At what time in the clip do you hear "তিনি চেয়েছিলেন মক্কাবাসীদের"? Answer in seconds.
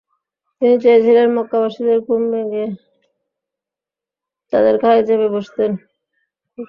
0.61-1.99